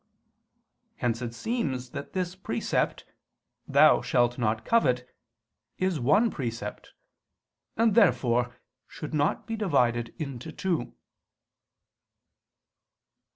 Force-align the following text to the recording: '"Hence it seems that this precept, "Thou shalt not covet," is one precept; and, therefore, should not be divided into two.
'"Hence 0.95 1.21
it 1.21 1.35
seems 1.35 1.91
that 1.91 2.13
this 2.13 2.33
precept, 2.35 3.05
"Thou 3.67 4.01
shalt 4.01 4.39
not 4.39 4.65
covet," 4.65 5.07
is 5.77 5.99
one 5.99 6.31
precept; 6.31 6.93
and, 7.77 7.93
therefore, 7.93 8.55
should 8.87 9.13
not 9.13 9.45
be 9.45 9.55
divided 9.55 10.15
into 10.17 10.51
two. 10.51 10.95